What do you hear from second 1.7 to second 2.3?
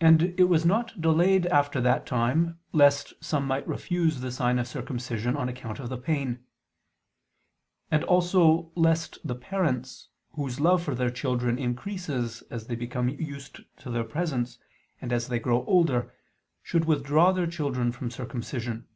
that